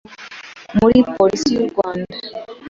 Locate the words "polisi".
1.15-1.47